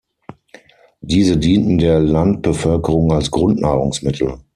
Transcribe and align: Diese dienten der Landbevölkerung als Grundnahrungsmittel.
Diese 1.01 1.37
dienten 1.37 1.77
der 1.77 1.99
Landbevölkerung 1.99 3.11
als 3.11 3.29
Grundnahrungsmittel. 3.29 4.39